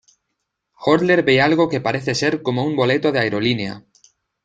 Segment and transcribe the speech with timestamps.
[0.87, 3.73] Horler ve algo que parece ser cómo un boleto de aerolínea.